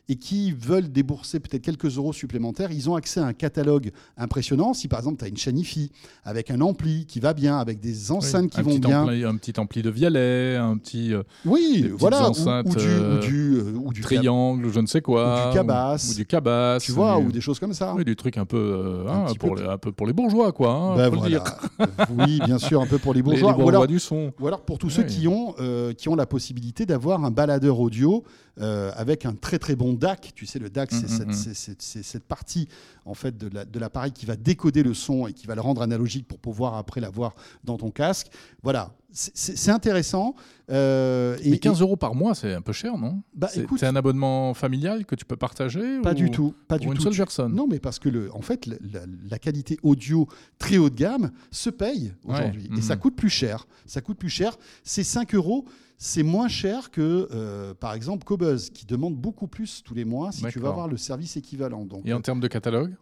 [0.08, 4.74] et qui veulent débourser peut-être quelques euros supplémentaires, ils ont accès à un catalogue impressionnant.
[4.74, 5.91] Si par exemple tu as une chaîne hi-fi
[6.24, 9.60] avec un ampli qui va bien, avec des enceintes qui vont bien, ampli- un petit
[9.60, 13.56] ampli de Vialet, un petit euh, oui, voilà, ou- enceintes, ou, du, euh, ou du,
[13.58, 15.46] euh, ou du triangle je ne sais quoi.
[15.46, 16.08] ou du cabas.
[16.12, 16.78] Ou, du cabas.
[16.80, 17.94] tu vois, du- ou des choses comme ça.
[17.96, 20.52] Oui, des trucs un peu, Un hein, pour peu les, un peu pour les bourgeois,
[20.52, 20.72] quoi.
[20.72, 21.28] hein, Ben voilà.
[21.30, 21.44] dire.
[22.18, 23.54] oui, bien sûr, un peu pour les Les, les bourgeois.
[23.54, 24.32] bourgeois ou, alors, du son.
[24.39, 27.80] ou alors pour tous ceux qui ont, euh, qui ont la possibilité d'avoir un baladeur
[27.80, 28.24] audio
[28.58, 30.31] avec un très très bon DAC.
[30.36, 32.03] Tu sais, le DAC, c'est Mm, cette, mm, mm.
[32.03, 32.67] cette partie
[33.05, 35.62] en fait de la- de l'appareil qui va décoder le son et qui va le
[35.62, 38.27] rendre analogique pour pouvoir après l'avoir dans ton casque.
[38.63, 40.36] Voilà, c'est- intéressant.
[40.71, 43.21] Euh, et- Mais 15 euros par mois, c'est un peu cher, non?
[43.36, 46.86] Bah, C'est un abonnement familial que tu peux partager Pas ou du tout, pas pour
[46.86, 47.03] du une tout.
[47.03, 47.53] seule personne?
[47.53, 50.27] Non, mais parce que le, en fait, la, la- la qualité audio
[50.58, 53.67] très haut de gamme se paye aujourd'hui Ouais, et ça coûte plus cher.
[53.86, 54.58] Ça coûte plus cher.
[54.84, 55.65] C'est 5 euros.
[55.97, 60.31] C'est moins cher que, euh, par exemple, Cobuzz, qui demande beaucoup plus tous les mois
[60.31, 61.86] si tu vas avoir le service équivalent.
[61.86, 62.95] Donc, Et en termes de catalogue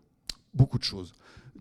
[0.53, 1.13] beaucoup de choses.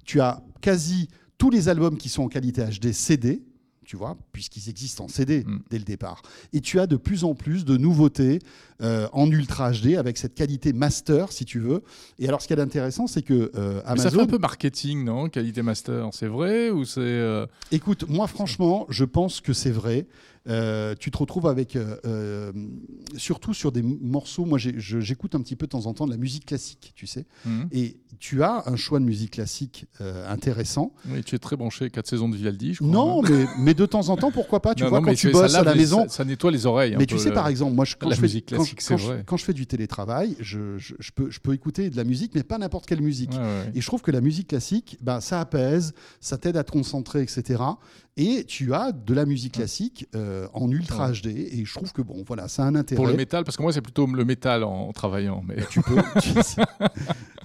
[0.04, 3.42] Tu as quasi tous les albums qui sont en qualité HD CD,
[3.86, 5.60] tu vois, puisqu'ils existent en CD Mm.
[5.70, 6.20] dès le départ.
[6.52, 8.38] Et tu as de plus en plus de nouveautés
[8.82, 11.82] euh, en Ultra HD avec cette qualité master, si tu veux.
[12.18, 14.20] Et alors, ce qui est intéressant, c'est que euh, Mais Ça fait Amazon.
[14.20, 15.28] un peu marketing, non?
[15.30, 20.06] Qualité master, c'est vrai ou c'est euh, Écoute, moi, franchement, je pense que c'est vrai.
[20.48, 22.52] Euh, tu te retrouves avec, euh, euh,
[23.16, 24.44] surtout sur des morceaux.
[24.44, 27.26] Moi, j'écoute un petit peu de temps en temps de la musique classique, tu sais.
[27.44, 29.86] hmm Et tu as un choix de musique classique
[30.28, 30.92] intéressant.
[31.08, 32.88] Oui, tu es très branché 4 saisons de Vivaldi, je crois.
[32.90, 33.28] Non, hein.
[33.30, 35.54] mais, mais de temps en temps, pourquoi pas Tu Non, vois, non, quand tu bosses
[35.54, 36.02] à la maison.
[36.08, 36.96] ça, ça nettoie les oreilles.
[36.98, 38.78] Mais tu sais, le- par exemple, moi, je, quand, la je fais, musique quand- classique,
[38.80, 39.22] quand c'est je- vrai.
[39.26, 42.32] quand je fais du télétravail, je, je- je peux, je peux écouter de la musique,
[42.34, 43.32] mais pas n'importe quelle musique.
[43.32, 43.72] Ouais, ouais.
[43.74, 47.22] Et je trouve que la musique classique, bah, ça apaise, ça t'aide à te concentrer,
[47.22, 47.62] etc.
[48.18, 51.10] Et tu as de la musique classique euh, en ultra.
[51.12, 51.28] HD.
[51.28, 52.96] Et je trouve que bon, voilà, ça a un intérêt.
[52.96, 55.42] Pour le métal, parce que moi c'est plutôt le métal en, en travaillant.
[55.48, 55.96] Mais Tu peux.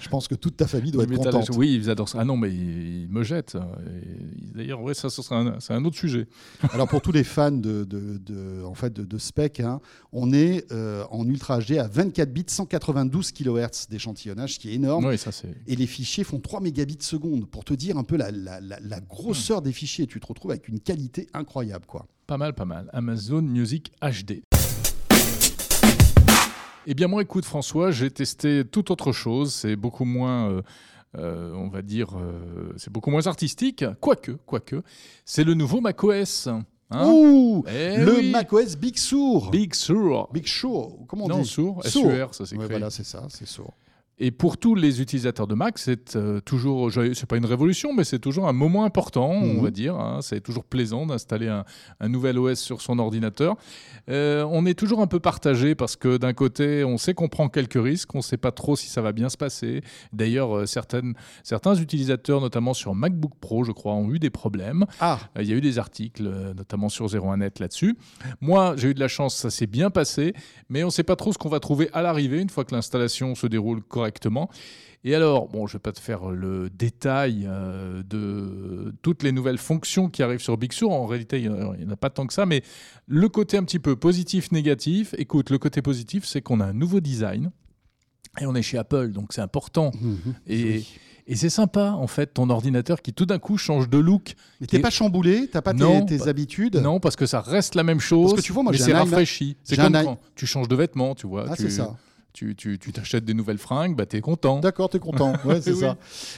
[0.00, 1.56] je pense que toute ta famille doit le être métal, contente.
[1.56, 2.18] oui, ils adorent ça.
[2.20, 3.56] Ah non, mais ils, ils me jettent.
[3.56, 6.26] Et D'ailleurs, ouais, ça, un, c'est un autre sujet.
[6.72, 9.80] Alors pour tous les fans de, de, de- en fait de, de spec, hein,
[10.12, 14.74] on est euh, en ultra HD à 24 bits, 192 kHz d'échantillonnage, ce qui est
[14.74, 15.04] énorme.
[15.04, 15.54] Oui, ça c'est.
[15.66, 18.80] Et les fichiers font 3 mégabits seconde pour te dire un peu la, la- la-
[18.80, 20.05] la grosseur des fichiers.
[20.06, 22.06] Tu te retrouves avec une qualité incroyable, quoi.
[22.26, 22.88] Pas mal, pas mal.
[22.92, 24.42] Amazon Music HD.
[26.88, 29.52] Eh bien, moi, écoute, François, j'ai testé tout autre chose.
[29.52, 30.62] C'est beaucoup moins, euh,
[31.18, 33.84] euh, on va dire, euh, c'est beaucoup moins artistique.
[34.00, 34.82] Quoique, quoique,
[35.24, 36.46] c'est le nouveau macOS.
[36.46, 36.64] hein.
[37.08, 38.30] Ouh, Eh le oui.
[38.30, 39.50] macOS Big Sur.
[39.50, 40.28] Big Sur.
[40.32, 42.58] Big Sur, comment on Non, dit Sur, SUR, ça s'écrit.
[42.64, 43.72] Ouais, voilà, c'est ça, c'est Sur.
[44.18, 48.02] Et pour tous les utilisateurs de Mac, c'est euh, toujours, c'est pas une révolution, mais
[48.02, 49.58] c'est toujours un moment important, Mhm.
[49.58, 49.94] on va dire.
[49.96, 50.20] hein.
[50.22, 51.66] C'est toujours plaisant d'installer un,
[52.00, 53.56] un nouvel OS sur son ordinateur.
[54.08, 57.50] Euh, on est toujours un peu partagé parce que d'un côté, on sait qu'on prend
[57.50, 59.82] quelques risques, on sait pas trop si ça va bien se passer.
[60.14, 60.64] D'ailleurs, euh,
[61.42, 64.86] certains utilisateurs, notamment sur MacBook Pro, je crois, ont eu des problèmes.
[65.00, 66.22] Ah, Euh, Il y a eu des articles,
[66.56, 67.96] notamment sur 01net là-dessus.
[68.40, 70.32] Moi, j'ai eu de la chance, ça s'est bien passé,
[70.70, 72.74] mais on ne sait pas trop ce qu'on va trouver à l'arrivée une fois que
[72.74, 74.05] l'installation se déroule correctement.
[75.04, 79.30] Et alors, bon, je ne vais pas te faire le détail euh, de toutes les
[79.30, 80.90] nouvelles fonctions qui arrivent sur Big Sur.
[80.90, 82.62] En réalité, il n'y en a pas tant que ça, mais
[83.06, 86.72] le côté un petit peu positif, négatif, écoute, le côté positif, c'est qu'on a un
[86.72, 87.50] nouveau design.
[88.40, 89.92] Et on est chez Apple, donc c'est important.
[90.46, 90.88] Et, Oui.
[91.28, 94.34] et c'est sympa, en fait, ton ordinateur qui tout d'un coup change de look.
[94.60, 96.76] Mais t'es Et- pas chamboulé, t'as pas Non, tes, habitudes.
[96.76, 98.30] Non, parce que ça reste la même chose.
[98.32, 99.56] Parce que tu vois, moi, j'ai rafraîchi.
[99.62, 101.46] C'est comme quand tu changes de vêtements, tu vois.
[101.48, 101.96] Ah, tu, c'est ça.
[102.36, 104.60] Tu tu- tu t'achètes des nouvelles fringues, bah t'es content.
[104.60, 105.32] D'accord, t'es content.
[105.46, 105.80] Ouais, c'est Oui.
[105.80, 105.96] ça.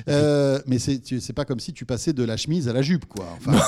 [0.09, 2.83] Euh, mais c'est tu- c'est pas comme si tu passais de la chemise à la
[2.83, 3.27] jupe, quoi.
[3.45, 3.59] Enfin,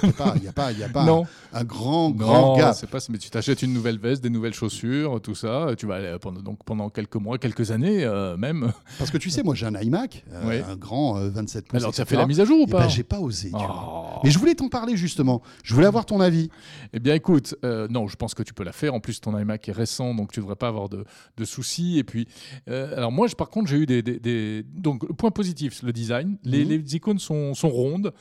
[0.00, 1.26] n'y a pas, y a pas, y a pas Non.
[1.52, 2.86] un grand, grand Non, gap.
[2.86, 2.98] pas.
[3.10, 5.66] Mais tu t'achètes une nouvelle veste, des nouvelles chaussures, tout ça.
[5.76, 8.72] Tu vas aller pendant, donc pendant quelques mois, quelques années euh, même.
[8.98, 10.62] Parce que tu sais, moi, j'ai un iMac, euh, Oui.
[10.66, 11.80] un grand euh, 27 pouces.
[11.82, 13.50] Alors, tu as fait la mise à jour ou Eh pas ben, j'ai pas osé.
[13.50, 14.14] tu vois.
[14.16, 14.20] Oh.
[14.24, 15.42] Mais je voulais t'en parler justement.
[15.62, 16.48] Je voulais avoir ton avis.
[16.94, 18.94] Eh bien, écoute, euh, non, je pense que tu peux la faire.
[18.94, 21.04] En plus, ton iMac est récent, donc tu devrais pas avoir de,
[21.36, 21.73] de soucis.
[21.98, 22.26] Et puis,
[22.68, 25.82] euh, alors moi, je- par contre, j'ai eu des, des- des- donc le point positif,
[25.82, 26.36] le design.
[26.44, 26.70] Les, Mhm.
[26.70, 28.12] les icônes sont, sont rondes.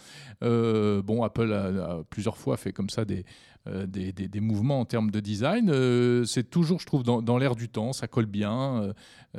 [0.44, 3.26] Euh, bon, Apple a, a plusieurs fois fait comme ça des
[3.66, 4.12] euh, des,
[4.42, 5.70] mouvements en termes de design.
[5.70, 7.94] Euh, c'est toujours, je trouve, dans, dans l'air du temps.
[7.94, 8.94] Ça colle bien.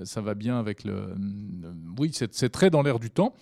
[0.04, 1.14] ça va bien avec le.
[1.98, 3.34] oui, c'est très dans l'air du temps.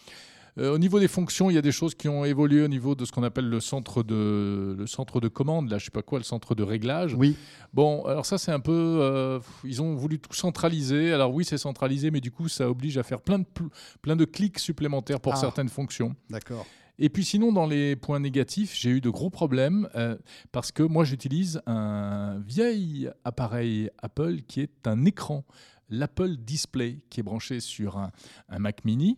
[0.58, 2.94] Euh, au niveau des fonctions, il y a des choses qui ont évolué au niveau
[2.94, 6.02] de ce qu'on appelle le centre de, le centre de commande, là, je sais pas
[6.02, 7.14] quoi, le centre de réglage.
[7.14, 7.36] Oui.
[7.72, 8.70] Bon, alors ça, c'est un peu.
[9.00, 11.12] euh, ils ont voulu tout centraliser.
[11.12, 13.70] Alors oui, c'est centralisé, mais du coup, ça oblige à faire plein de, pl-
[14.02, 15.36] plein de clics supplémentaires pour Ah.
[15.36, 16.14] certaines fonctions.
[16.28, 16.66] D'accord.
[16.98, 20.16] Et puis sinon, dans les points négatifs, j'ai eu de gros problèmes euh,
[20.52, 25.44] parce que moi, j'utilise un vieil appareil Apple qui est un écran,
[25.88, 28.12] l'Apple Display, qui est branché sur un,
[28.50, 29.16] un Mac mini.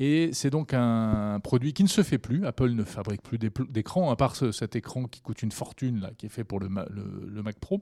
[0.00, 2.44] Et c'est donc un produit qui ne se fait plus.
[2.46, 6.10] Apple ne fabrique plus d'écran, à part ce- cet écran qui coûte une fortune, là,
[6.18, 7.80] qui est fait pour le, Ma- le- le Mac Pro.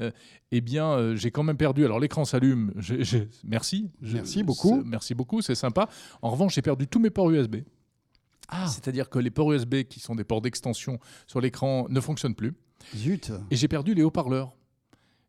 [0.00, 0.10] Euh,
[0.50, 1.84] eh bien, euh, j'ai quand même perdu.
[1.84, 2.72] Alors, l'écran s'allume.
[3.44, 3.88] Merci.
[4.02, 4.82] Merci beaucoup.
[4.84, 5.88] Merci beaucoup, c'est sympa.
[6.22, 7.58] En revanche, j'ai perdu tous mes ports USB.
[8.48, 12.34] Ah, C'est-à-dire que les ports USB, qui sont des ports d'extension sur l'écran, ne fonctionnent
[12.34, 12.52] plus.
[12.96, 13.30] zut.
[13.52, 14.56] Et j'ai perdu les haut-parleurs.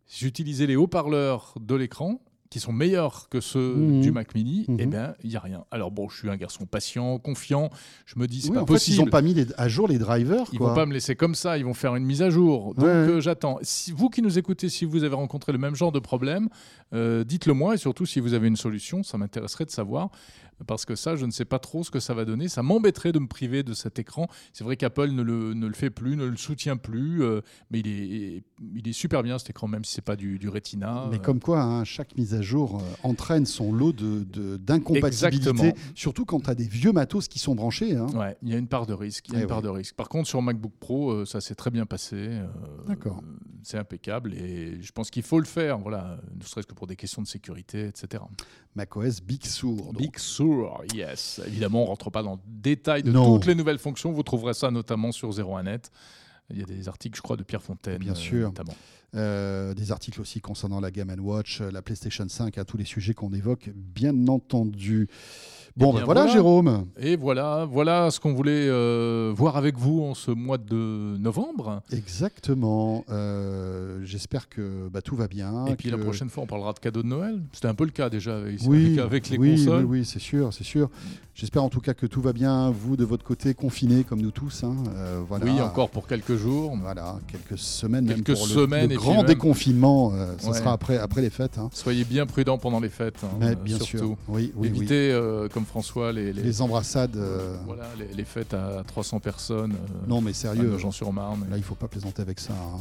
[0.08, 4.02] J'utilisais les haut-parleurs de l'écran, qui sont meilleurs que ceux Mhm.
[4.02, 4.66] du Mac Mini.
[4.68, 4.78] Mhm.
[4.80, 5.66] Eh bien, il n'y a rien.
[5.72, 7.70] Alors bon, je suis un garçon patient, confiant.
[8.06, 8.98] Je me dis, c'est Oui, pas en fait, possible.
[8.98, 10.46] ils n'ont pas mis les- à jour les drivers.
[10.54, 10.70] Ils quoi.
[10.70, 12.76] vont pas me laisser comme ça, ils vont faire une mise à jour.
[12.76, 12.92] Donc Ouais.
[12.92, 13.58] euh, j'attends.
[13.64, 16.50] Si vous qui nous écoutez, si vous avez rencontré le même genre de problème,
[16.94, 20.10] euh, dites-le moi et surtout si vous avez une solution, ça m'intéresserait de savoir.
[20.68, 22.48] Parce que ça, je ne sais pas trop ce que ça va donner.
[22.48, 24.28] Ça m'embêterait de me priver de cet écran.
[24.54, 27.42] C'est vrai qu'Apple ne le, ne le fait plus, ne le soutient plus, euh,
[27.72, 28.44] mais il est,
[28.76, 31.08] il est super bien cet écran, même si c'est pas du, du Retina.
[31.12, 34.58] Mais Euh, comme quoi, hein, chaque mise à jour euh, entraîne son lot de- de-
[34.58, 35.50] d'incompatibilité.
[35.50, 35.74] Exactement.
[35.94, 37.96] surtout quand tu as des vieux matos qui sont branchés.
[37.96, 38.08] hein.
[38.16, 39.28] Ouais, il y a une part de risque.
[39.30, 39.96] Il y a Eh une part de risque.
[39.96, 42.40] Par contre, sur MacBook Pro, ça s'est très bien passé.
[42.88, 43.22] D'accord.
[43.66, 45.80] C'est impeccable et je pense qu'il faut le faire.
[45.80, 48.22] Voilà, ne serait-ce que pour des questions de sécurité, etc.
[48.76, 49.76] macOS Big Sur.
[49.76, 49.98] donc.
[49.98, 51.42] Big Sur, yes.
[51.48, 53.34] Évidemment, on rentre pas dans le détail de Non.
[53.36, 54.12] toutes les nouvelles fonctions.
[54.12, 55.90] Vous trouverez ça notamment sur 01net.
[56.52, 57.98] Il y a des articles, je crois, de Pierre Fontaine.
[57.98, 58.50] Bien euh, sûr.
[58.50, 58.76] notamment.
[59.16, 62.84] Euh, des articles aussi concernant la Game Watch, euh, la PlayStation 5, à tous les
[62.86, 65.08] sujets qu'on évoque, bien entendu.
[65.78, 66.34] Bon, Eh bien, ben voilà, voilà.
[66.34, 66.86] Jérôme.
[66.98, 71.82] Et voilà, voilà ce qu'on voulait euh, voir avec vous en ce mois de novembre.
[71.92, 73.04] Exactement.
[73.10, 75.66] Euh, J'espère que bah, tout va bien.
[75.68, 77.42] Et puis la prochaine fois, on parlera de cadeaux de Noël.
[77.54, 79.84] C'était un peu le cas déjà avec, Oui, avec, les oui, consoles.
[79.86, 80.90] Oui, oui, c'est sûr, c'est sûr.
[81.34, 84.32] J'espère en tout cas que tout va bien, vous de votre côté, confinés comme nous
[84.32, 84.64] tous.
[84.64, 84.76] hein.
[84.96, 85.44] Euh, voilà.
[85.46, 86.74] Oui, encore pour quelques jours.
[86.82, 90.12] Voilà, quelques semaines, même Quelques pour le- semaines, le, grand déconfinement.
[90.14, 90.58] euh, ça Ouais.
[90.60, 91.58] sera après, après les fêtes.
[91.58, 91.70] hein.
[91.74, 93.20] Soyez bien prudents pendant les fêtes.
[93.24, 93.86] hein, Mais bien sûr.
[94.00, 94.18] surtout.
[94.28, 94.68] Oui, oui.
[94.68, 97.16] Évitez, euh, comme François, les, les, Les embrassades.
[97.18, 99.74] euh, voilà, les, les fêtes à 300 personnes.
[99.74, 100.70] euh, Non, mais sérieux.
[100.72, 101.46] Nogent-sur-Marne.
[101.50, 102.54] Là, il faut pas plaisanter avec ça.
[102.54, 102.80] hein.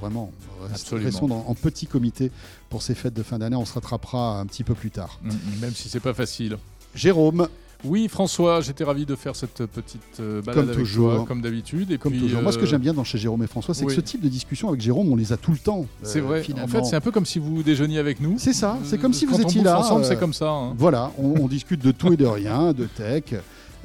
[0.00, 0.32] Vraiment.
[0.72, 1.06] Absolument.
[1.06, 2.30] Restons dans- en petit comité
[2.70, 3.56] pour ces fêtes de fin d'année.
[3.56, 5.18] On se rattrapera un petit peu plus tard.
[5.22, 6.56] Mm, mm, Même si c'est pas facile.
[6.94, 7.48] Jérôme,
[7.84, 11.14] Oui, François, j'étais ravi de faire cette petite euh, balade Comme avec toujours.
[11.14, 11.90] toi, comme d'habitude.
[11.92, 12.42] Et comme puis, toujours.
[12.42, 13.88] Moi, ce que euh, j'aime bien dans chez Jérôme et François, c'est oui.
[13.88, 15.86] que ce type de discussion avec Jérôme, on les a tout le temps.
[16.02, 16.42] C'est euh, vrai.
[16.42, 16.66] finalement.
[16.66, 18.34] En fait, c'est un peu comme si vous déjeuniez avec nous.
[18.38, 18.78] C'est ça.
[18.84, 19.78] C'est Euh, comme si quand vous étiez là.
[19.78, 20.50] ensemble, euh, c'est comme ça.
[20.50, 20.74] hein.
[20.76, 23.34] Voilà, on, on discute de tout et de rien, de tech.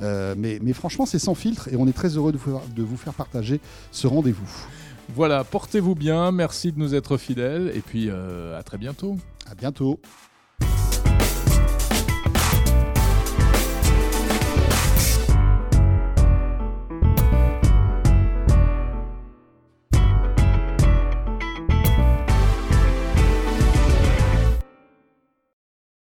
[0.02, 2.84] Euh, mais, mais franchement, c'est sans filtre et on est très heureux de vous, de
[2.84, 3.62] vous faire partager
[3.94, 4.50] ce rendez-vous.
[5.16, 9.16] Voilà, portez-vous bien, merci de nous être fidèles et puis euh, à très bientôt.
[9.50, 10.00] À bientôt.